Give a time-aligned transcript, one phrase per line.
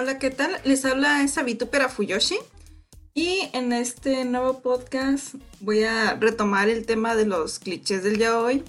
[0.00, 0.52] Hola, ¿qué tal?
[0.62, 2.38] Les habla esa vitupera Fuyoshi.
[3.14, 8.62] Y en este nuevo podcast voy a retomar el tema de los clichés del yaoi.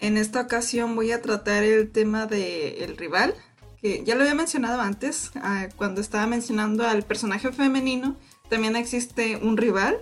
[0.00, 3.32] En esta ocasión voy a tratar el tema del rival,
[3.80, 8.16] que ya lo había mencionado antes, ah, cuando estaba mencionando al personaje femenino,
[8.48, 9.98] también existe un rival,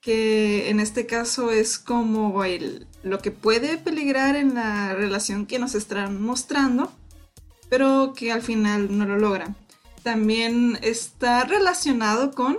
[0.00, 5.60] que en este caso es como el, lo que puede peligrar en la relación que
[5.60, 6.92] nos están mostrando
[7.68, 9.54] pero que al final no lo logra.
[10.02, 12.56] También está relacionado con,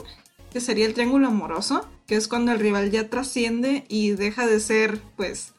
[0.52, 4.60] que sería el triángulo amoroso, que es cuando el rival ya trasciende y deja de
[4.60, 5.54] ser, pues,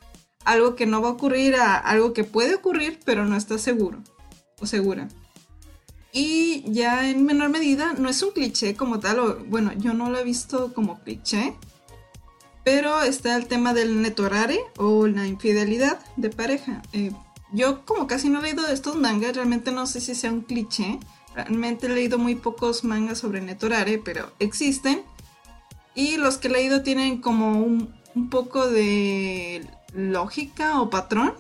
[0.44, 3.98] algo que no va a ocurrir a algo que puede ocurrir, pero no está seguro
[4.60, 5.08] o segura.
[6.12, 10.10] Y ya en menor medida, no es un cliché como tal, o bueno, yo no
[10.10, 11.54] lo he visto como cliché,
[12.64, 16.82] pero está el tema del netorare o la infidelidad de pareja.
[16.92, 17.12] Eh,
[17.52, 20.42] yo como casi no he leído de estos mangas, realmente no sé si sea un
[20.42, 20.98] cliché.
[21.34, 25.02] Realmente he leído muy pocos mangas sobre Netorare, pero existen.
[25.94, 27.98] Y los que he leído tienen como un,
[28.30, 31.34] poco de lógica o patrón.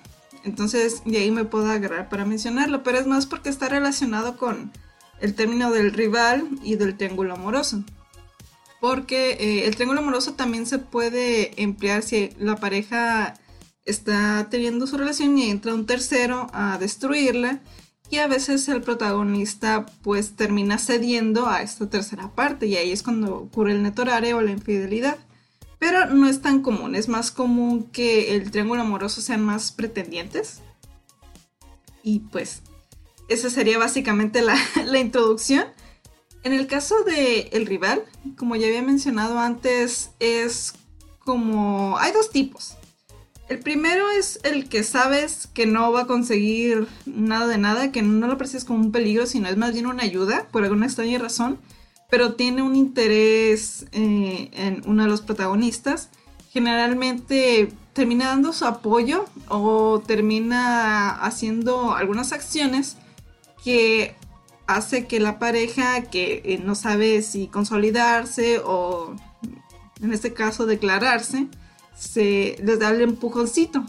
[0.44, 2.82] Entonces de ahí me puedo agarrar para mencionarlo.
[2.82, 4.72] Pero es más porque está relacionado con
[5.20, 7.84] el término del rival y del triángulo amoroso.
[8.80, 13.34] Porque eh, el triángulo amoroso también se puede emplear si la pareja
[13.90, 17.60] está teniendo su relación y entra un tercero a destruirla
[18.10, 23.04] y a veces el protagonista pues termina cediendo a esta tercera parte y ahí es
[23.04, 25.16] cuando ocurre el netorare o la infidelidad.
[25.78, 30.60] Pero no es tan común, es más común que el triángulo amoroso sean más pretendientes.
[32.02, 32.62] Y pues
[33.28, 35.64] esa sería básicamente la, la introducción.
[36.42, 38.02] En el caso de el rival,
[38.36, 40.74] como ya había mencionado antes, es
[41.20, 41.96] como...
[41.98, 42.76] Hay dos tipos.
[43.50, 48.00] El primero es el que sabes que no va a conseguir nada de nada, que
[48.00, 51.18] no lo percibes como un peligro, sino es más bien una ayuda, por alguna extraña
[51.18, 51.58] razón,
[52.08, 56.10] pero tiene un interés eh, en uno de los protagonistas.
[56.52, 62.98] Generalmente termina dando su apoyo o termina haciendo algunas acciones
[63.64, 64.14] que
[64.68, 69.16] hace que la pareja que eh, no sabe si consolidarse o
[70.00, 71.48] en este caso declararse,
[72.00, 73.84] se les da el empujoncito.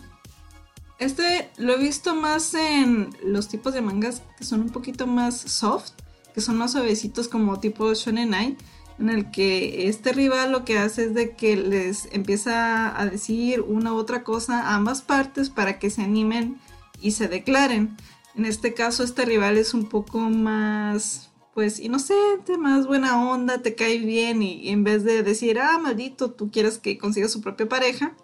[1.00, 5.36] Este lo he visto más en los tipos de mangas que son un poquito más
[5.40, 5.94] soft,
[6.34, 8.58] que son más suavecitos como tipo Shonen Ai,
[9.00, 13.62] en el que este rival lo que hace es de que les empieza a decir
[13.62, 16.60] una u otra cosa a ambas partes para que se animen
[17.02, 17.96] y se declaren.
[18.36, 23.76] En este caso este rival es un poco más pues inocente, más buena onda, te
[23.76, 27.68] cae bien y, en vez de decir, ah, maldito, tú quieres que consiga su propia
[27.68, 28.16] pareja.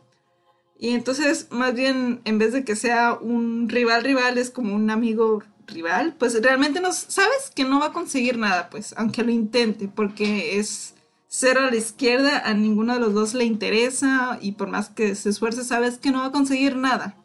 [0.79, 4.89] Y entonces, más bien, en vez de que sea un rival rival, es como un
[4.91, 9.31] amigo rival, pues realmente no sabes que no va a conseguir nada, pues, aunque lo
[9.31, 10.93] intente, porque es
[11.27, 15.15] cero a la izquierda, a ninguno de los dos le interesa y por más que
[15.15, 17.17] se esfuerce, sabes que no va a conseguir nada.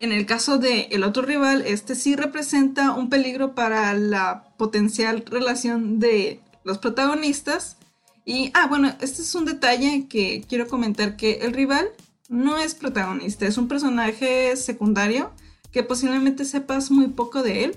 [0.00, 5.22] En el caso del el otro rival, este sí representa un peligro para la potencial
[5.26, 7.76] relación de los protagonistas.
[8.24, 11.90] Y, ah, bueno, este es un detalle que quiero comentar, que el rival
[12.30, 15.32] no es protagonista, es un personaje secundario
[15.70, 17.76] que posiblemente sepas muy poco de él,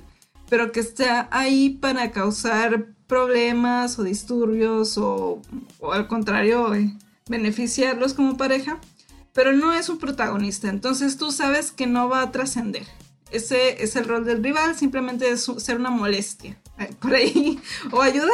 [0.49, 5.41] pero que está ahí para causar problemas o disturbios o,
[5.91, 6.93] al contrario, eh,
[7.27, 8.79] beneficiarlos como pareja
[9.33, 12.85] pero no es un protagonista, entonces tú sabes que no va a trascender.
[13.31, 17.59] Ese es el rol del rival, simplemente es ser una molestia eh, por ahí
[17.91, 18.29] o ayudar.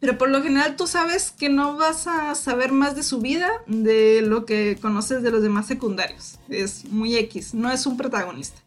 [0.00, 3.48] Pero por lo general tú sabes que no vas a saber más de su vida
[3.68, 6.40] de lo que conoces de los demás secundarios.
[6.48, 8.60] Es muy X, no es un protagonista.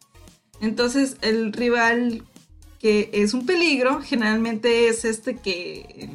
[0.62, 2.24] Entonces el rival
[2.80, 6.10] que es un peligro generalmente es este que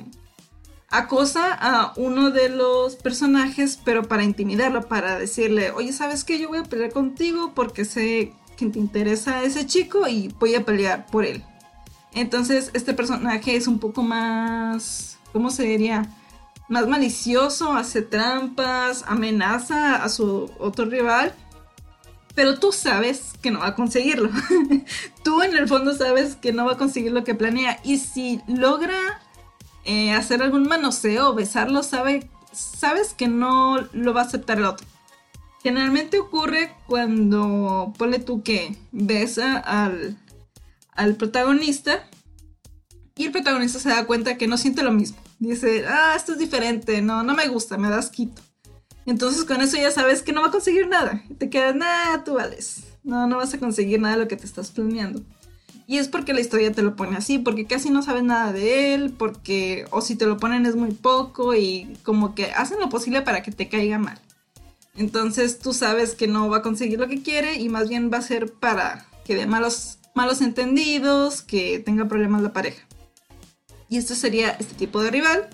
[0.90, 6.38] acosa a uno de los personajes, pero para intimidarlo, para decirle, oye, ¿sabes qué?
[6.38, 10.64] Yo voy a pelear contigo porque sé que te interesa ese chico y voy a
[10.64, 11.44] pelear por él.
[12.12, 16.10] Entonces, este personaje es un poco más, ¿cómo se diría?
[16.69, 21.32] Más malicioso, hace trampas, amenaza a su otro rival.
[22.34, 24.31] pero tú sabes que no va a conseguirlo.
[25.25, 28.40] tú en el fondo sabes que no va a conseguir lo que planea y si
[28.46, 29.20] logra
[29.85, 34.65] eh, hacer algún manoseo o besarlo, sabe, sabes que no lo va a aceptar el
[34.65, 34.87] otro.
[35.62, 40.19] Generalmente ocurre cuando, ponle tú que besa al,
[40.93, 42.09] al protagonista
[43.17, 45.19] y el protagonista se da cuenta que no siente lo mismo.
[45.38, 48.41] Dice, ah, esto es diferente, no, no me gusta, me das quito.
[49.06, 51.23] Entonces con eso ya sabes que no va a conseguir nada.
[51.38, 52.85] Te quedas, nada, tú vales.
[53.03, 55.23] No, no vas a conseguir nada de lo que te estás planeando.
[55.90, 58.94] Y es porque la historia te lo pone así, porque casi no sabes nada de
[58.94, 62.88] él, porque o si te lo ponen es muy poco y como que hacen lo
[62.88, 64.16] posible para que te caiga mal.
[64.94, 68.19] Entonces tú sabes que no va a conseguir lo que quiere y más bien va
[68.19, 72.87] a ser para que dé malos, malos entendidos, que tenga problemas la pareja.
[73.88, 75.48] Y esto sería este tipo de rival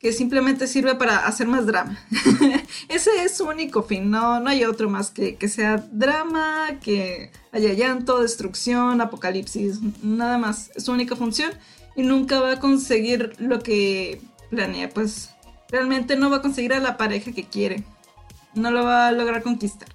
[0.00, 1.98] que simplemente sirve para hacer más drama.
[2.88, 7.30] Ese es su único fin, no, no hay otro más que que sea drama, que
[7.52, 10.70] haya llanto, destrucción, apocalipsis, nada más.
[10.74, 11.52] Es su única función
[11.94, 15.30] y nunca va a conseguir lo que planea, pues
[15.68, 17.84] realmente no va a conseguir a la pareja que quiere
[18.54, 19.88] no lo va a lograr conquistar.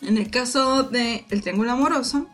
[0.00, 2.26] En el caso del el triángulo amoroso,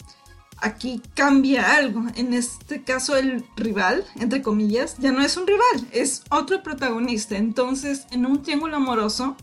[0.58, 2.04] aquí cambia algo.
[2.14, 7.36] En este caso el rival, entre comillas, ya no es un rival, es otro protagonista.
[7.36, 9.36] Entonces, en un triángulo amoroso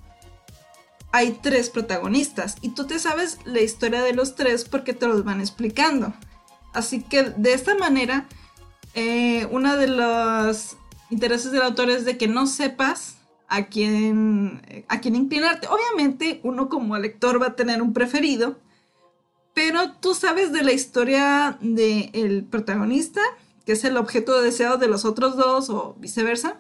[1.12, 5.24] hay tres protagonistas y tú te sabes la historia de los tres porque te los
[5.24, 6.14] van explicando.
[6.74, 8.28] Así que de esta manera,
[8.96, 10.76] eh, uno de los
[11.12, 13.18] intereses del autor es de que no sepas
[13.48, 15.68] a quién, a quién inclinarte.
[15.68, 18.58] Obviamente uno como lector va a tener un preferido,
[19.54, 23.22] pero tú sabes de la historia del protagonista,
[23.66, 26.60] que es el objeto deseado de los otros dos o viceversa.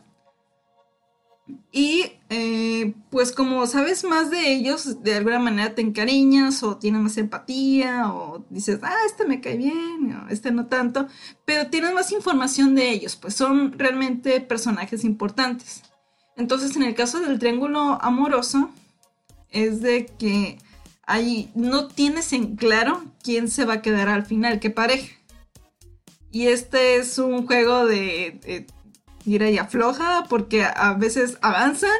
[1.71, 7.01] Y eh, pues como sabes más de ellos, de alguna manera te encariñas o tienes
[7.01, 11.07] más empatía o dices, ah, este me cae bien, o este no tanto,
[11.45, 15.83] pero tienes más información de ellos, pues son realmente personajes importantes.
[16.37, 18.69] Entonces, en el caso del triángulo amoroso,
[19.49, 20.57] es de que
[21.05, 25.15] ahí no tienes en claro quién se va a quedar al final, qué pareja.
[26.31, 28.65] Y este es un juego de,
[29.23, 31.91] tira y afloja, porque a veces avanzan,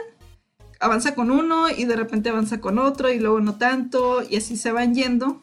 [0.80, 4.58] avanza con uno y de repente avanza con otro y luego no tanto, y así
[4.58, 5.40] se van yendo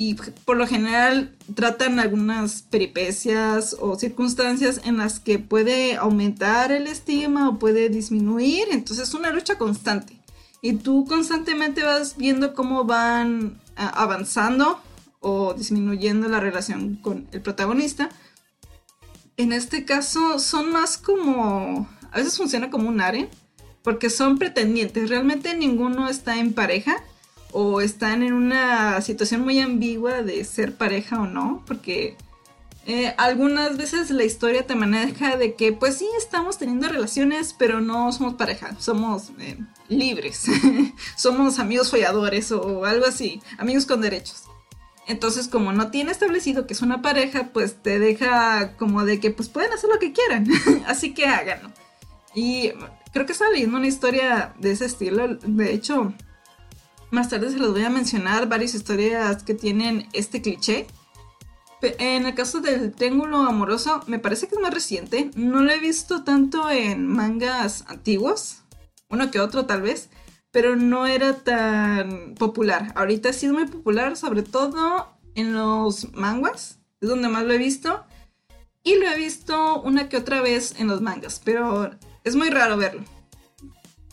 [0.00, 0.14] y
[0.46, 7.50] por lo general tratan algunas peripecias o circunstancias en las que puede aumentar el estima
[7.50, 10.18] o puede disminuir, entonces es una lucha constante.
[10.62, 14.80] Y tú constantemente vas viendo cómo van avanzando
[15.20, 18.10] o disminuyendo la relación con el protagonista.
[19.36, 23.28] En este caso son más como, a veces funciona como un aren,
[23.82, 27.02] porque son pretendientes, realmente ninguno está en pareja
[27.52, 32.16] o están en una situación muy ambigua de ser pareja o no, porque
[32.86, 37.80] eh, algunas veces la historia te maneja de que pues sí estamos teniendo relaciones, pero
[37.80, 39.58] no somos pareja, somos eh,
[39.90, 40.46] libres,
[41.16, 44.44] somos amigos folladores o algo así, amigos con derechos.
[45.06, 49.30] Entonces, como no tiene establecido que es una pareja, pues te deja como de que
[49.30, 50.46] pues pueden hacer lo que quieran,
[50.86, 51.70] así que háganlo.
[52.34, 52.70] Y
[53.12, 56.14] creo que estaba leyendo una historia de ese estilo, de hecho,
[57.10, 60.86] más tarde se los voy a mencionar varias historias que tienen este cliché.
[61.82, 65.30] En el caso del triángulo amoroso, me parece que es más reciente.
[65.34, 68.58] No lo he visto tanto en mangas antiguos,
[69.10, 70.08] uno que otro tal vez,
[70.50, 72.92] pero no era tan popular.
[72.94, 77.58] Ahorita sí es muy popular, sobre todo en los manguas, es donde más lo he
[77.58, 78.04] visto.
[78.82, 81.90] Y lo he visto una que otra vez en los mangas, pero
[82.24, 83.02] es muy raro verlo.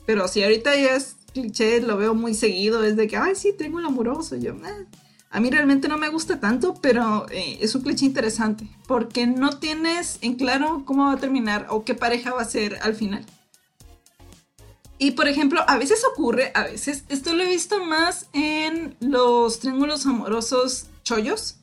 [0.06, 3.54] Pero si ahorita ya es cliché lo veo muy seguido, es de que, ay, sí,
[3.58, 4.36] tengo el amoroso.
[4.36, 4.86] yo, ah".
[5.30, 9.58] a mí realmente no me gusta tanto, pero eh, es un cliché interesante, porque no
[9.58, 13.26] tienes en claro cómo va a terminar o qué pareja va a ser al final.
[14.98, 19.60] Y por ejemplo, a veces ocurre, a veces, esto lo he visto más en los
[19.60, 21.58] triángulos amorosos chollos,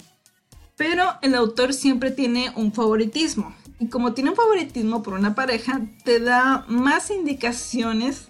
[0.77, 3.55] pero el autor siempre tiene un favoritismo.
[3.81, 8.29] Y como tiene un favoritismo por una pareja, te da más indicaciones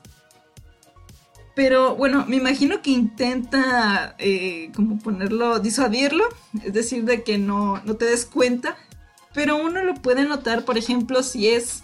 [1.55, 6.25] pero bueno, me imagino que intenta eh, como ponerlo, disuadirlo,
[6.65, 8.77] es decir, de que no, no te des cuenta.
[9.33, 11.84] Pero uno lo puede notar, por ejemplo, si es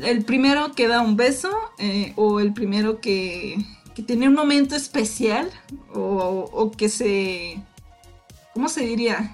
[0.00, 3.56] el primero que da un beso eh, o el primero que,
[3.94, 5.50] que, tiene un momento especial
[5.94, 7.62] o, que se...
[8.54, 9.32] ¿Cómo se diría?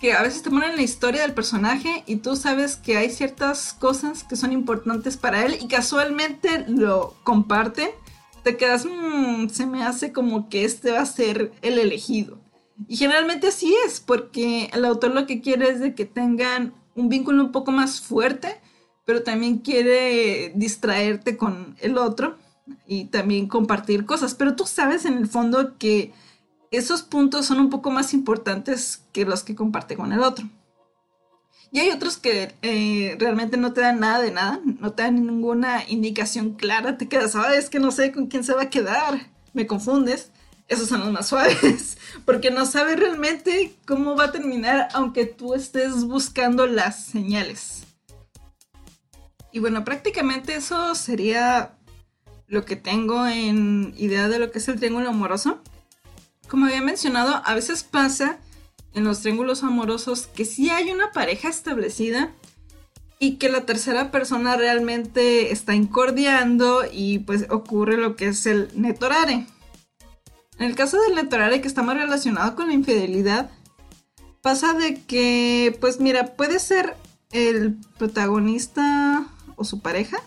[0.00, 3.72] Que a veces te ponen la historia del personaje y tú sabes que hay ciertas
[3.72, 7.90] cosas que son importantes para él y casualmente lo comparten
[8.46, 12.38] te quedas, mmm, se me hace como que este va a ser el elegido.
[12.86, 17.08] Y generalmente así es, porque el autor lo que quiere es de que tengan un
[17.08, 18.60] vínculo un poco más fuerte,
[19.06, 22.36] pero también quiere distraerte con el otro
[22.86, 24.34] y también compartir cosas.
[24.34, 26.12] Pero tú sabes en el fondo que
[26.72, 30.46] esos puntos son un poco más importantes que los que comparte con el otro.
[31.70, 35.26] Y hay otros que eh, realmente no te dan nada de nada, no te dan
[35.26, 38.70] ninguna indicación clara, te quedas, ah, es que no sé con quién se va a
[38.70, 40.30] quedar, me confundes.
[40.68, 45.54] Esos son los más suaves, porque no sabes realmente cómo va a terminar aunque tú
[45.54, 47.85] estés buscando las señales.
[49.56, 51.78] Y bueno, prácticamente eso sería
[52.46, 55.62] lo que tengo en idea de lo que es el triángulo amoroso.
[56.46, 58.38] Como había mencionado, a veces pasa
[58.92, 62.32] en los triángulos amorosos que sí hay una pareja establecida
[63.18, 68.68] y que la tercera persona realmente está incordiando y pues ocurre lo que es el
[68.74, 69.46] netorare.
[70.58, 73.50] En el caso del netorare que está más relacionado con la infidelidad,
[74.42, 76.94] pasa de que pues mira, puede ser
[77.30, 80.18] el protagonista o su pareja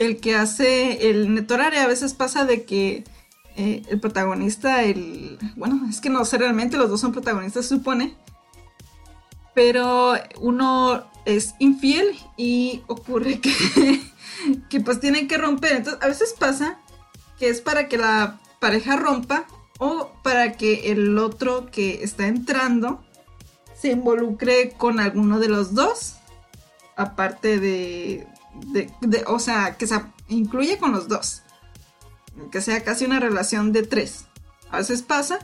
[0.00, 1.78] el que hace el netorare.
[1.78, 3.04] A veces pasa de que
[3.56, 5.38] eh, el protagonista, el...
[5.56, 8.16] Bueno, es que no sé realmente, los dos son protagonistas, se supone.
[9.54, 13.52] Pero uno es infiel y ocurre que,
[14.70, 15.76] que pues tienen que romper.
[15.76, 16.78] Entonces, a veces pasa
[17.38, 19.46] que es para que la pareja rompa
[19.78, 23.04] o para que el otro que está entrando
[23.78, 26.19] se involucre con alguno de los dos.
[27.00, 28.26] Aparte de,
[29.26, 31.42] o sea, que se incluye con los dos
[32.50, 34.26] que sea casi una relación de tres.
[34.70, 35.38] A veces pasa,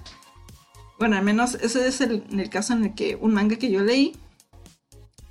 [0.98, 3.82] bueno, al menos ese es el, el caso en el que un manga que yo
[3.82, 4.16] leí,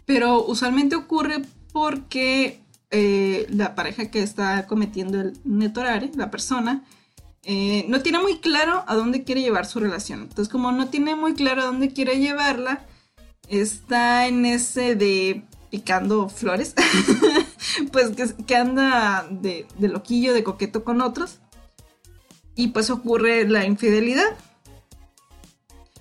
[0.06, 1.42] pero usualmente ocurre
[1.72, 6.84] porque eh, la pareja que está cometiendo el netorare, la persona,
[7.44, 10.22] eh, no tiene muy claro a dónde quiere llevar su relación.
[10.22, 12.86] Entonces, como no tiene muy claro a dónde quiere llevarla,
[13.48, 15.44] está en ese de
[15.76, 16.74] picando flores,
[17.92, 18.12] pues
[18.48, 21.40] que, anda de, loquillo, de coqueto con otros
[22.56, 24.38] y pues ocurre la infidelidad.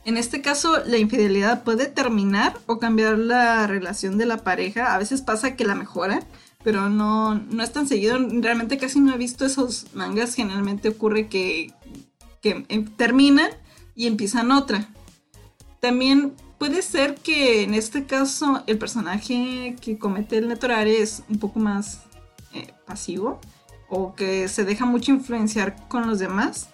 [0.05, 4.95] En este caso, la infidelidad puede terminar o cambiar la relación de la pareja.
[4.95, 6.23] A veces pasa que la mejora,
[6.63, 8.17] pero no, no es tan seguido.
[8.19, 10.37] Realmente casi no he visto esos mangas.
[10.37, 11.73] Generalmente ocurre que,
[12.41, 13.51] que em, terminan
[13.97, 14.87] y empiezan otra.
[15.81, 21.39] También puede ser que en este caso el personaje que comete el netorare es un
[21.39, 22.03] poco más
[22.53, 23.41] eh, pasivo
[23.89, 26.69] o que se deja mucho influenciar con los demás.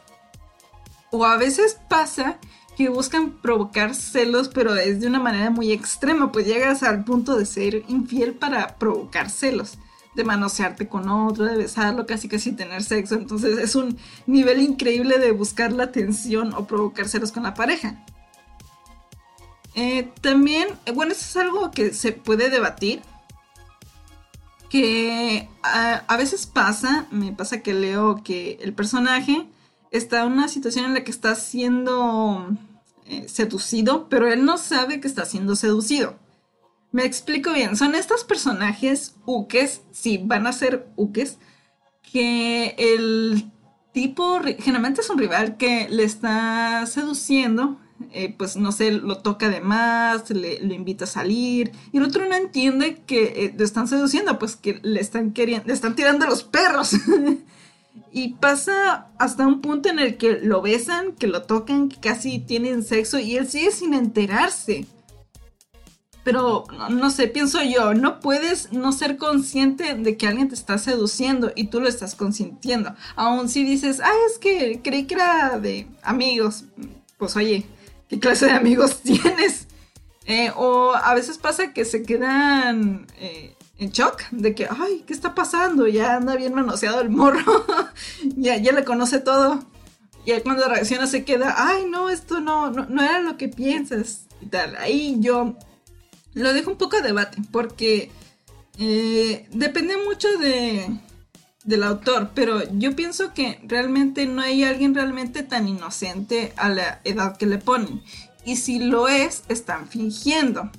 [1.10, 2.38] O a veces pasa
[2.76, 7.37] que buscan provocar celos, pero es de una manera muy extrema, pues llegas al punto
[7.37, 9.76] de ser infiel para provocar celos,
[10.14, 13.16] de manosearte con otro, de besarlo, casi casi tener sexo.
[13.16, 18.04] Entonces es un nivel increíble de buscar la atención o provocar celos con la pareja.
[19.75, 23.03] Eh, también, eh, bueno, eso es algo que se puede debatir,
[24.69, 29.47] que a, veces pasa, me pasa que leo que el personaje
[29.91, 32.49] está en una situación en la que está siendo
[33.07, 36.17] eh, seducido, pero él no sabe que está siendo seducido.
[36.93, 41.39] Me explico bien, son estos personajes uques, sí, van a ser uques,
[42.12, 43.50] que el
[43.93, 47.79] tipo generalmente es un rival que le está seduciendo
[48.12, 52.26] eh, pues no sé, lo toca de más, le, invita a salir, y el otro
[52.28, 56.26] no entiende que eh, le están seduciendo, pues que le están queriendo, le están tirando
[56.26, 56.92] los perros.
[58.12, 62.38] y pasa hasta un punto en el que lo besan, que lo tocan, que casi
[62.38, 64.87] tienen sexo, y él sigue sin enterarse.
[66.23, 70.76] Pero no, sé, pienso yo, no puedes no ser consciente de que alguien te está
[70.76, 72.95] seduciendo y tú lo estás consintiendo.
[73.16, 76.64] Aún si dices, ah, es que creí que era de amigos.
[77.16, 77.66] Pues oye,
[78.11, 79.69] ¿Qué clase de amigos tienes?
[80.26, 85.12] Eh, o a veces pasa que se quedan eh, en shock de que, ay, ¿qué
[85.12, 85.87] está pasando?
[85.87, 87.64] Ya anda bien manoseado el morro,
[88.37, 89.61] ya, ya le conoce todo.
[90.26, 94.47] Y cuando reacciona se queda, ay, no, esto no, no, era lo que piensas y
[94.47, 94.76] tal.
[94.76, 95.57] Ahí yo
[96.35, 98.11] lo dejo un poco a debate porque
[98.79, 100.90] eh, depende mucho de,
[101.64, 107.00] del autor, pero yo pienso que realmente no hay alguien realmente tan inocente a la
[107.05, 108.02] edad que le ponen.
[108.45, 110.71] Y si lo es, están fingiendo.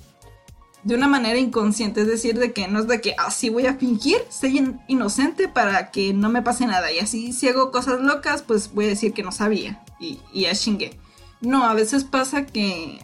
[0.82, 3.74] De una manera inconsciente, es decir, de que no es de que así voy a
[3.74, 6.90] fingir, soy inocente para que no me pase nada.
[6.90, 9.84] Y así si hago cosas locas, pues voy a decir que no sabía.
[10.00, 10.98] Y, y a chingue.
[11.40, 12.98] No, a veces pasa que...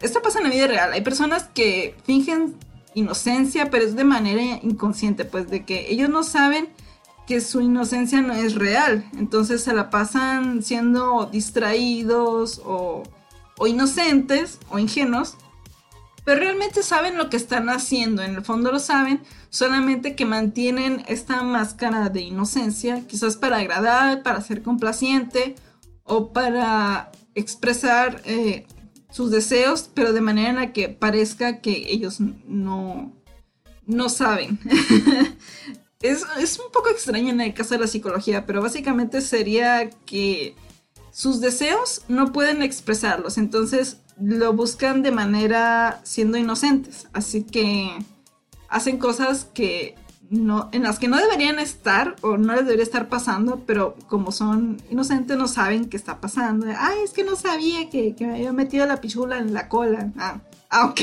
[0.00, 0.92] Esto pasa en la vida real.
[0.92, 2.56] Hay personas que fingen
[2.94, 6.68] inocencia, pero es de manera inconsciente, pues de que ellos no saben
[7.30, 9.08] que su inocencia no es real.
[9.16, 13.04] Entonces se la pasan siendo distraídos o,
[13.68, 15.36] inocentes o ingenuos.
[16.24, 18.22] Pero realmente saben lo que están haciendo.
[18.22, 19.22] En el fondo lo saben.
[19.48, 23.06] Solamente que mantienen esta máscara de inocencia.
[23.06, 25.54] Quizás para agradar, para ser complaciente.
[26.02, 28.66] O para expresar eh,
[29.08, 29.88] sus deseos.
[29.94, 33.12] Pero de manera en la que parezca que ellos no,
[33.86, 34.58] no saben.
[36.02, 40.54] es, un poco extraño en el caso de la psicología, pero básicamente sería que
[41.12, 47.90] sus deseos no pueden expresarlos, entonces lo buscan de manera siendo inocentes, así que
[48.68, 49.94] hacen cosas que
[50.30, 54.30] no, en las que no deberían estar o no les debería estar pasando, pero como
[54.30, 56.66] son inocentes no saben qué está pasando.
[56.78, 60.12] Ay, es que no sabía que, me había metido la pichula en la cola.
[60.16, 61.00] Ah, ah ok.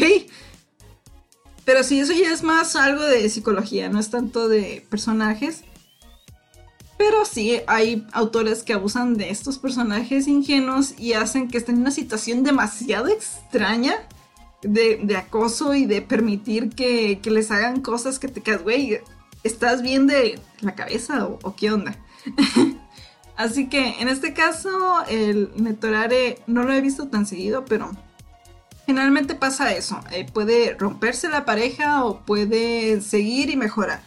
[1.68, 5.66] Pero sí, eso ya es más algo de psicología, no es tanto de personajes.
[6.98, 11.82] Pero sí, hay autores que abusan de estos personajes ingenuos y hacen que estén en
[11.82, 13.96] una situación demasiado extraña
[14.62, 19.02] de, acoso y de permitir que, les hagan cosas que te quedas, güey,
[19.44, 21.98] ¿estás bien de la cabeza o, o qué onda?
[23.36, 27.92] Así que en este caso, el Netorare no lo he visto tan seguido, pero
[28.88, 34.02] Generalmente pasa eso, eh, puede romperse la pareja o puede seguir y mejorar.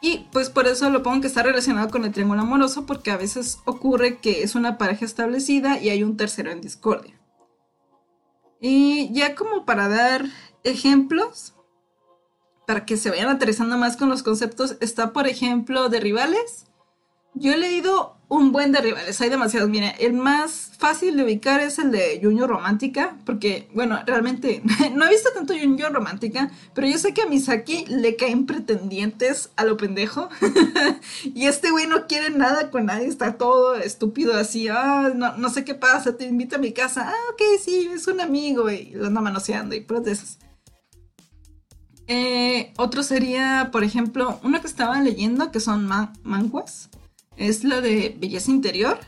[0.00, 3.16] Y pues por eso lo pongo que está relacionado con el triángulo amoroso porque a
[3.16, 7.14] veces ocurre que es una pareja establecida y hay un tercero en discordia.
[8.60, 10.24] Y ya como para dar
[10.64, 11.54] ejemplos,
[12.66, 16.66] para que se vayan aterrizando más con los conceptos, está por ejemplo de rivales.
[17.34, 19.68] Yo he leído un buen de rivales, hay demasiados.
[19.68, 24.62] Mira, el más fácil de ubicar es el de Junio Romántica, porque, bueno, realmente
[24.94, 29.50] no he visto tanto Junio Romántica, pero yo sé que a Misaki le caen pretendientes
[29.56, 30.28] a lo pendejo.
[31.24, 34.68] y este güey no quiere nada con nadie, está todo estúpido así.
[34.68, 37.10] Ah, no, sé qué pasa, te invito a mi casa.
[37.10, 40.38] Ah, ok, sí, es un amigo, y lo anda manoseando y esas.
[42.06, 45.88] Eh, otro sería, por ejemplo, uno que estaba leyendo que son
[46.22, 46.90] manguas
[47.40, 49.00] es la de belleza interior.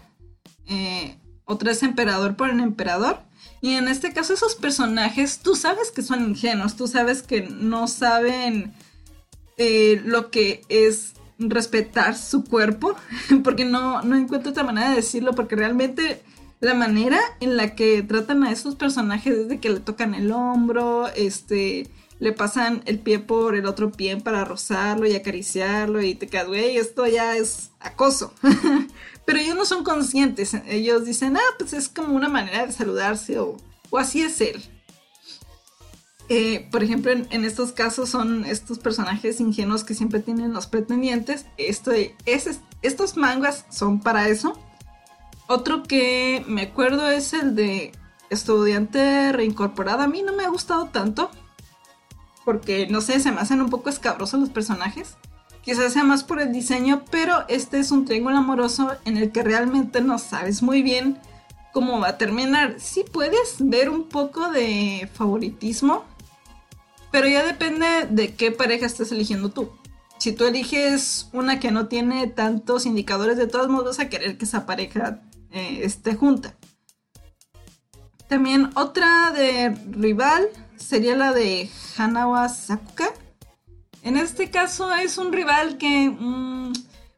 [0.66, 3.20] Eh, otra es emperador por el emperador.
[3.60, 7.86] Y en este caso esos personajes, tú sabes que son ingenuos, tú sabes que no
[7.86, 8.72] saben
[9.58, 12.96] eh, lo que es respetar su cuerpo,
[13.44, 16.22] porque no, no encuentro otra manera de decirlo, porque realmente
[16.60, 20.32] la manera en la que tratan a esos personajes es de que le tocan el
[20.32, 21.88] hombro, este,
[22.22, 26.46] le pasan el pie por el otro pie para rozarlo y acariciarlo y te quedas,
[26.52, 28.32] esto ya es acoso.
[29.26, 33.40] Pero ellos no son conscientes, ellos dicen, ah, pues es como una manera de saludarse
[33.40, 33.56] o,
[33.98, 34.62] así es él.
[36.28, 41.46] Eh, por ejemplo, en, estos casos son estos personajes ingenuos que siempre tienen los pretendientes.
[41.56, 44.56] Esto, es, estos mangas son para eso.
[45.48, 47.90] Otro que me acuerdo es el de
[48.30, 50.04] estudiante reincorporada.
[50.04, 51.28] A mí no me ha gustado tanto
[52.44, 55.16] porque no sé, se me hacen un poco escabrosos los personajes.
[55.62, 59.42] Quizás sea más por el diseño, pero este es un triángulo amoroso en el que
[59.42, 61.18] realmente no sabes muy bien
[61.72, 62.76] cómo va a terminar.
[62.78, 66.04] Sí puedes ver un poco de favoritismo,
[67.12, 69.70] pero ya depende de qué pareja estés eligiendo tú.
[70.18, 74.38] Si tú eliges una que no tiene tantos indicadores, de todos modos vas a querer
[74.38, 76.54] que esa pareja eh, esté junta.
[78.28, 80.48] También otra de rival
[80.82, 83.12] sería la de Hanawa Sakuka.
[84.02, 86.72] En este caso es un rival que, mm,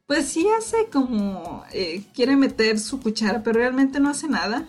[0.06, 4.68] pues sí hace como, eh, quiere meter su cuchara, pero realmente no hace nada.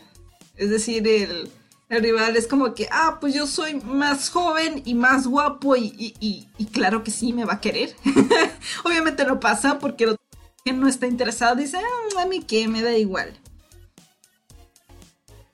[0.56, 1.52] Es decir, el,
[1.90, 7.04] rival es como que, ah, pues yo soy más joven y más guapo y, claro
[7.04, 7.96] que sí, me va a querer.
[8.84, 10.26] Obviamente no pasa porque otro
[10.74, 13.38] no está interesado dice, ah, a mí qué, me da igual.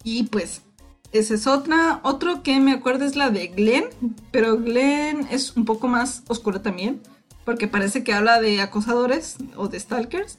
[0.03, 0.61] Y pues
[1.11, 1.99] esa es otra.
[2.03, 3.85] Otro que me acuerdo es la de Glenn,
[4.31, 7.01] pero Glenn es un poco más oscura también,
[7.45, 10.37] porque parece que habla de acosadores o de stalkers.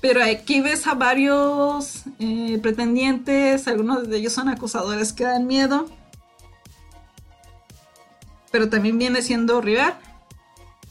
[0.00, 5.86] Pero aquí ves a varios eh, pretendientes, algunos de ellos son acosadores que dan miedo.
[8.50, 9.98] Pero también viene siendo rival.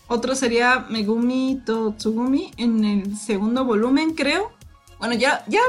[0.07, 4.51] Otro sería Megumi Totsugumi en el segundo volumen, creo.
[4.99, 5.61] Bueno, ya, ya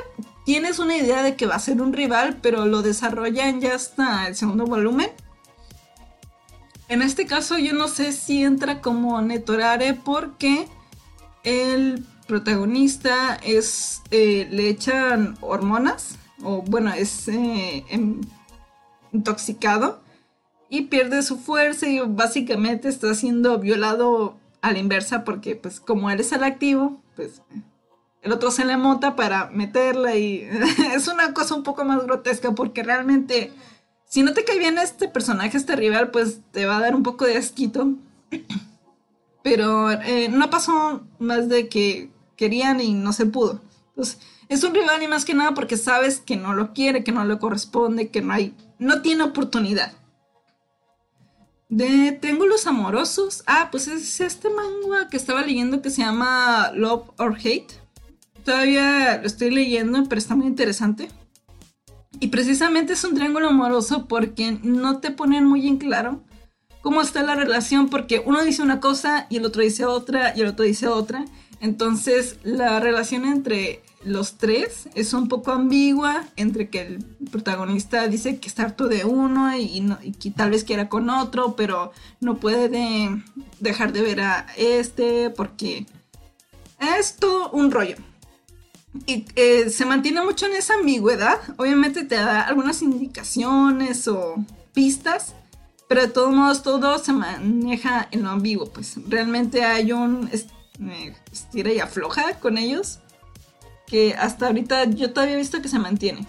[0.51, 4.27] tienes una idea de que va a ser un rival, pero lo desarrollan ya hasta
[4.27, 5.09] el segundo volumen.
[6.89, 10.67] En este caso yo no sé si entra como Netorare porque
[11.45, 18.21] el protagonista eh, le echan hormonas o bueno es eh, em,
[19.13, 20.03] intoxicado
[20.69, 26.11] y pierde su fuerza y básicamente está siendo violado a la inversa porque pues como
[26.11, 27.41] él es el activo, pues
[28.23, 30.49] el otro se le monta para meterla y
[30.95, 33.53] es una cosa un poco más grotesca porque realmente
[34.11, 37.05] si no te cae bien este personaje, este rival, pues te va a dar un
[37.05, 37.95] poco de asquito.
[39.45, 43.61] Pero eh, no pasó más de que querían y no se pudo.
[43.91, 47.13] Entonces, es un rival y más que nada porque sabes que no lo quiere, que
[47.13, 49.93] no le corresponde, que no hay, no tiene oportunidad.
[51.69, 53.45] De Triángulos Amorosos.
[53.47, 57.80] Ah, pues es este manga que estaba leyendo que se llama Love or Hate.
[58.45, 61.09] Todavía lo estoy leyendo, pero está muy interesante.
[62.19, 66.23] Y precisamente es un triángulo amoroso porque no te ponen muy en claro
[66.83, 70.41] cómo está la relación, porque uno dice una cosa y el otro dice otra y
[70.41, 71.25] el otro dice otra.
[71.61, 78.39] Entonces la relación entre los tres es un poco ambigua entre que el protagonista dice
[78.39, 79.87] que está harto de uno y,
[80.19, 83.23] que tal vez quiera con otro, pero no puede
[83.61, 85.87] dejar de ver a este porque
[86.99, 87.97] es todo un rollo.
[89.07, 91.39] Y eh, se mantiene mucho en esa ambigüedad.
[91.57, 94.37] Obviamente te da algunas indicaciones o
[94.73, 95.35] pistas,
[95.89, 98.67] pero de todos modos todo se maneja en lo ambiguo.
[98.67, 100.29] Pues realmente hay un
[101.33, 103.01] estira y afloja con ellos
[103.87, 106.27] que hasta ahorita yo todavía he visto que se mantiene.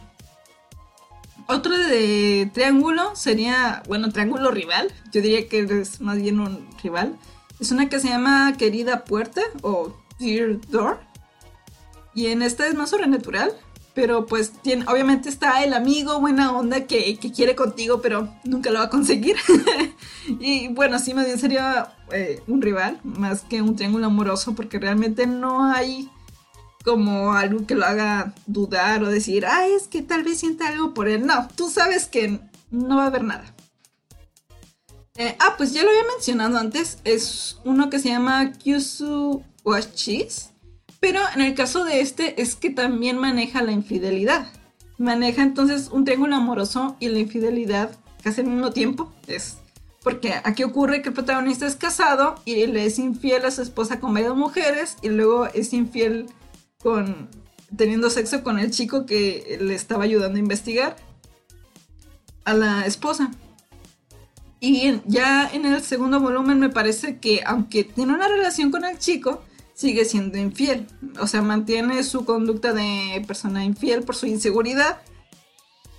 [1.48, 4.92] Otro de triángulo sería, bueno, triángulo rival.
[5.12, 7.18] Yo diría que es más bien un rival.
[7.60, 11.00] Es una que se llama Querida Puerta o Dear Door.
[12.14, 13.54] Y en esta es más sobrenatural.
[13.94, 14.54] Pero pues
[14.88, 19.36] obviamente está el amigo buena onda que, quiere contigo, pero nunca lo va a conseguir.
[20.40, 24.80] y bueno, sí, más bien sería eh, un rival, más que un triángulo amoroso, porque
[24.80, 26.10] realmente no hay
[26.86, 30.94] como algo que lo haga dudar o decir, ah, es que tal vez sienta algo
[30.94, 31.26] por él.
[31.26, 33.54] No, tú sabes que no va a haber nada.
[35.16, 40.51] Eh, ah, pues ya lo había mencionado antes, es uno que se llama Kyusu Wachis
[41.02, 44.48] pero en el caso de este es que también maneja la infidelidad.
[45.00, 49.12] Maneja entonces un triángulo amoroso y la infidelidad casi al mismo tiempo.
[49.28, 49.58] Es
[50.04, 54.00] porque aquí ocurre que el protagonista es casado y le es infiel a su esposa
[54.00, 56.28] con varias mujeres y luego es infiel
[56.82, 57.30] con
[57.76, 60.96] teniendo sexo con el chico que le estaba ayudando a investigar
[62.46, 63.32] a la esposa.
[64.60, 69.00] Y ya en el segundo volumen me parece que aunque tiene una relación con el
[69.00, 69.42] chico,
[69.82, 70.88] sigue siendo infiel.
[71.20, 75.02] O sea, mantiene su conducta de persona infiel por su inseguridad.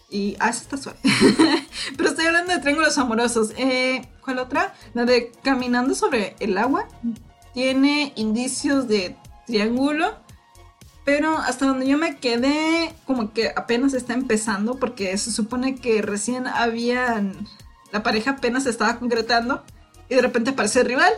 [0.08, 0.36] Y.
[0.38, 0.98] Ah, está suave.
[1.96, 3.50] Pero estoy hablando de triángulos amorosos.
[3.56, 4.74] Eh, ¿Cuál otra?
[4.94, 6.86] La de Caminando sobre el agua.
[7.54, 9.16] Tiene indicios de
[9.46, 10.14] triángulo.
[11.04, 14.76] Pero hasta donde yo me quedé, como que apenas está empezando.
[14.76, 17.48] Porque se supone que recién habían.
[17.90, 19.64] La pareja apenas estaba concretando.
[20.08, 21.12] Y de repente aparece rival.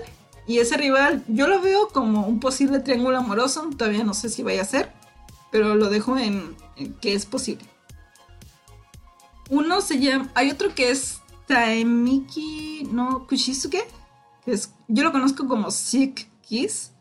[0.46, 3.70] Y ese rival, yo lo veo como un posible triángulo amoroso.
[3.76, 4.92] Todavía no sé si vaya a ser,
[5.50, 6.56] pero lo dejo en,
[7.00, 7.64] que es posible.
[9.50, 10.30] Uno se llama.
[10.34, 13.84] Hay otro que es Taemiki no Kushisuke.
[14.46, 16.92] Es, yo lo conozco como Sick Kiss.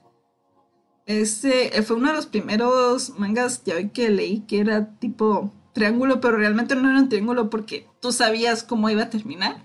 [1.06, 6.22] Ese fue uno de los primeros mangas ya hoy que leí que era tipo triángulo,
[6.22, 9.62] pero realmente no era un triángulo porque tú sabías cómo iba a terminar.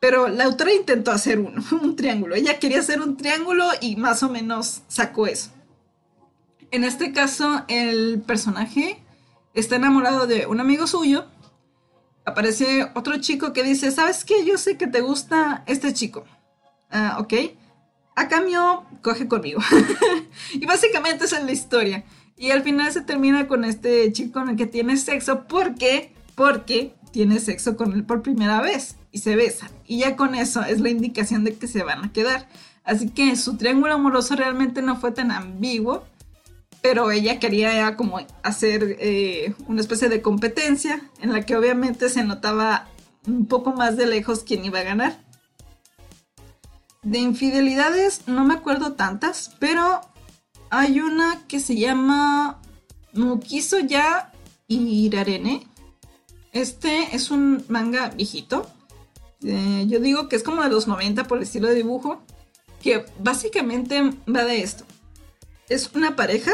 [0.00, 2.34] Pero la autora intentó hacer uno, un triángulo.
[2.34, 5.50] Ella quería hacer un triángulo y más o menos sacó eso.
[6.70, 9.02] En este caso, el personaje
[9.54, 11.26] está enamorado de un amigo suyo.
[12.26, 14.44] Aparece otro chico que dice, ¿sabes qué?
[14.44, 16.24] Yo sé que te gusta este chico.
[16.90, 17.34] Ah, ok.
[18.16, 19.60] A cambio, coge conmigo.
[20.52, 22.04] y básicamente esa es la historia.
[22.36, 25.46] Y al final se termina con este chico con el que tiene sexo.
[25.46, 26.12] ¿Por qué?
[26.34, 29.70] Porque tiene sexo con él por primera vez y se besan.
[29.86, 32.48] Y ya con eso es la indicación de que se van a quedar.
[32.84, 36.04] Así que su triángulo amoroso realmente no fue tan ambiguo,
[36.80, 42.24] pero ella quería como hacer eh, una especie de competencia en la que obviamente se
[42.24, 42.86] notaba
[43.26, 45.18] un poco más de lejos quién iba a ganar.
[47.02, 50.00] De infidelidades no me acuerdo tantas, pero
[50.70, 52.60] hay una que se llama
[53.12, 54.32] Mukiso ya
[54.66, 55.66] Irarene.
[56.52, 58.70] Este es un manga viejito,
[59.44, 62.22] eh, yo digo que es como de los 90 por el estilo de dibujo,
[62.82, 64.84] que básicamente va de esto.
[65.68, 66.52] Es una pareja,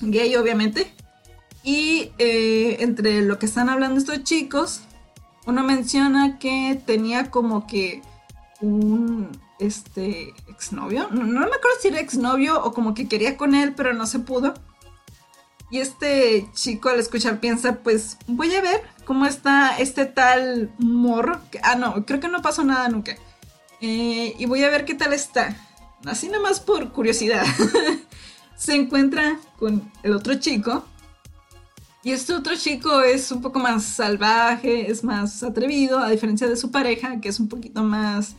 [0.00, 0.92] gay obviamente,
[1.62, 4.80] y eh, entre lo que están hablando estos chicos,
[5.46, 8.02] uno menciona que tenía como que
[8.60, 13.54] un este exnovio, no, no me acuerdo si era exnovio o como que quería con
[13.54, 14.54] él, pero no se pudo.
[15.72, 21.40] Y este chico al escuchar piensa, pues voy a ver cómo está este tal morro.
[21.62, 23.16] ah, no, creo que no pasó nada nunca.
[23.80, 25.56] eh, y voy a ver qué tal está.
[26.04, 27.46] Así nada más por curiosidad.
[28.56, 30.84] Se encuentra con el otro chico.
[32.02, 36.56] Y este otro chico es un poco más salvaje, es más atrevido, a diferencia de
[36.56, 38.34] su pareja, que es un poquito más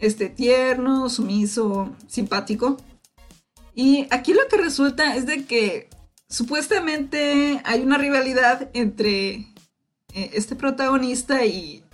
[0.00, 2.76] este, tierno, sumiso, simpático.
[3.72, 5.91] Y aquí lo que resulta es de que
[6.32, 9.34] supuestamente hay una rivalidad entre
[10.14, 11.84] eh, este protagonista y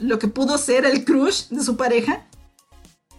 [0.00, 2.26] lo que pudo ser el crush de su pareja.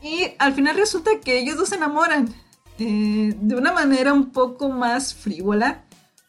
[0.01, 2.33] Y al final resulta que ellos dos se enamoran
[2.79, 5.83] eh, de una manera un poco más frívola.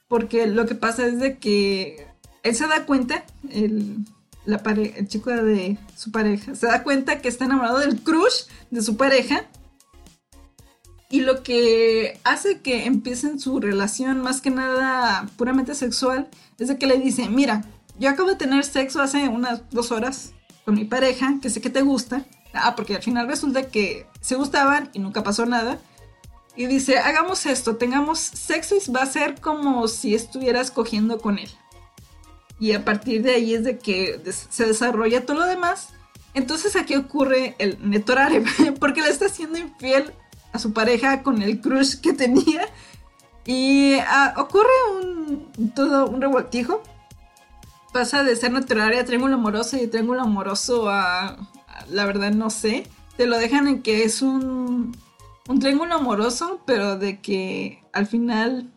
[0.09, 2.07] Porque lo que pasa es de que
[2.42, 4.05] él se da cuenta, el,
[4.44, 8.83] la el chico de su pareja, se da cuenta que está enamorado del crush de
[8.83, 9.46] su pareja
[11.09, 16.79] y lo que hace que empiecen su relación más que nada puramente sexual es de
[16.79, 17.64] que le dice, mira,
[17.99, 20.33] yo acabo de tener sexo hace unas dos horas
[20.64, 22.25] con mi pareja, que sé que te gusta.
[22.53, 25.79] Ah, porque al final resulta que se gustaban y nunca pasó nada.
[26.57, 31.38] Y dice, hagamos esto, tengamos sexo y va a ser como si estuvieras cogiendo con
[31.38, 31.51] él.
[32.59, 35.90] Y a partir de ahí es de que se desarrolla todo lo demás.
[36.35, 38.42] Entonces aquí ocurre el netorare,
[38.81, 40.12] porque le está haciendo infiel
[40.57, 42.62] a su pareja con el crush que tenía.
[43.45, 46.83] Y ah, ocurre un, todo un revoltijo.
[47.92, 51.37] Pasa de ser natural a triángulo amoroso y triángulo amoroso a,
[51.88, 52.87] la verdad no sé.
[53.16, 54.97] Te lo dejan en que es un,
[55.49, 58.73] un triángulo amoroso, pero de que al final,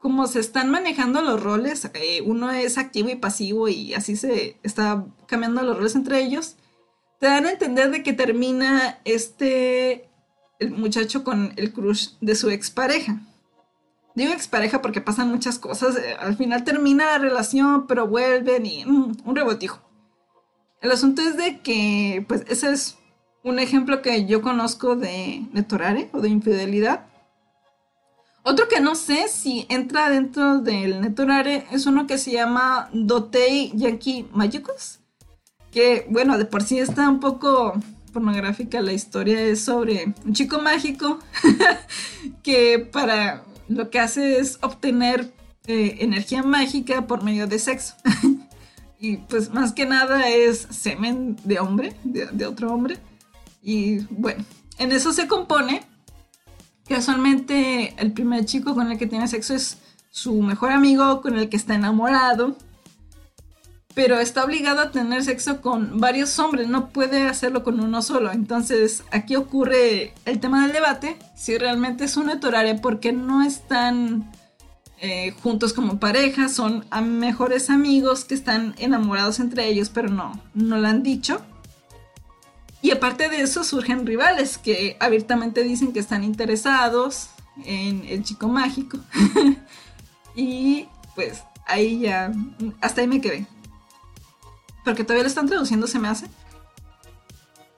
[0.00, 4.58] como se están manejando los roles, eh, uno es activo y pasivo y así se
[4.62, 6.56] está cambiando los roles entre ellos,
[7.20, 10.10] te dan a entender de que termina este
[10.64, 13.20] el muchacho con el crush de su expareja.
[14.14, 15.96] Digo expareja porque pasan muchas cosas.
[15.96, 19.80] Eh, al final termina la relación, pero vuelven y mm, un rebotijo.
[20.80, 22.98] El asunto es de que, pues, ese es
[23.42, 27.06] un ejemplo que yo conozco de netorare o de infidelidad.
[28.42, 33.72] Otro que no sé si entra dentro del netorare es uno que se llama Dotei
[33.74, 35.00] Yankee Magicos.
[35.72, 37.74] Que, bueno, de por sí está un poco
[38.14, 41.18] pornográfica, la historia es sobre un chico mágico
[42.42, 45.32] que para lo que hace es obtener
[45.66, 47.94] eh, energía mágica por medio de sexo.
[48.98, 52.98] y pues más que nada es semen de hombre, de, otro hombre.
[53.62, 54.44] Y bueno,
[54.78, 55.82] en eso se compone.
[56.88, 59.78] Casualmente el primer chico con el que tiene sexo es
[60.10, 62.56] su mejor amigo con el que está enamorado
[63.94, 68.32] pero está obligado a tener sexo con varios hombres, no puede hacerlo con uno solo.
[68.32, 74.30] Entonces aquí ocurre el tema del debate, si realmente es un heteráreo porque no están
[75.00, 80.76] eh, juntos como pareja, son mejores amigos que están enamorados entre ellos, pero no, no
[80.78, 81.40] lo han dicho.
[82.82, 87.28] Y aparte de eso surgen rivales que abiertamente dicen que están interesados
[87.64, 88.98] en el chico mágico.
[90.34, 92.32] y pues ahí ya,
[92.80, 93.46] hasta ahí me quedé
[94.84, 96.26] porque todavía lo están traduciendo, se me hace.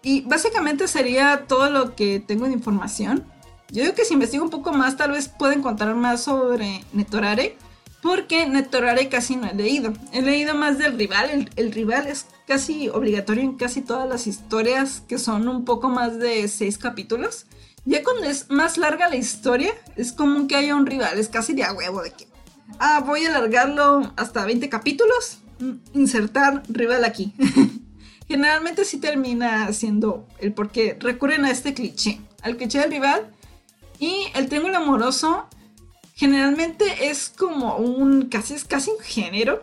[0.03, 3.25] Y básicamente sería todo lo que tengo de información.
[3.71, 7.57] Yo digo que si investigo un poco más, tal vez pueda encontrar más sobre Netorare,
[8.03, 9.92] porque Netorare casi no he leído.
[10.12, 11.51] He leído más del rival.
[11.57, 16.19] El, rival es casi obligatorio en casi todas las historias, que son un poco más
[16.19, 17.47] de seis capítulos.
[17.85, 21.53] Ya cuando es más larga la historia, es común que haya un rival, es casi
[21.53, 22.27] de a huevo de que,
[22.79, 25.38] ah, voy a alargarlo hasta 20 capítulos
[25.92, 27.33] insertar rival aquí.
[28.29, 33.31] Generalmente sí termina siendo el porque recurren a este cliché, al cliché del rival.
[33.99, 35.47] Y el triángulo amoroso
[36.14, 39.62] generalmente es como un, casi es casi un género.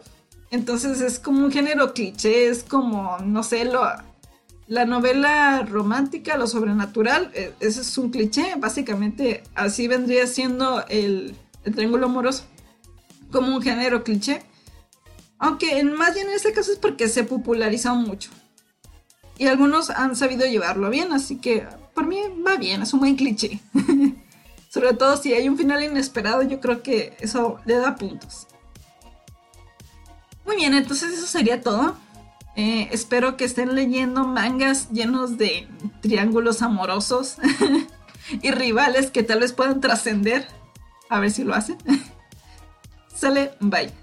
[0.50, 3.82] Entonces es como un género cliché, es como, no sé, lo,
[4.68, 8.54] la novela romántica, lo sobrenatural, e, ese es un cliché.
[8.58, 12.46] Básicamente así vendría siendo el, el triángulo amoroso,
[13.32, 14.44] como un género cliché.
[15.44, 18.32] Aunque más bien en este caso es porque se popularizó mucho.
[19.38, 23.18] Y algunos han sabido llevarlo bien, así que por mí va bien, es un buen
[23.18, 23.60] cliché.
[24.70, 28.48] Sobre todo si hay un final inesperado, yo creo que eso le da puntos.
[30.46, 31.98] Muy bien, entonces eso sería todo.
[32.56, 35.68] Eh, espero que estén leyendo mangas llenos de
[36.00, 37.36] triángulos amorosos
[38.42, 40.48] y rivales que tal vez puedan trascender.
[41.10, 41.78] A ver si lo hacen.
[43.14, 44.03] Sale, bye.